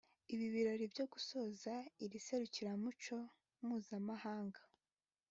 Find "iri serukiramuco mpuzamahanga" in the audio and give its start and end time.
2.05-4.61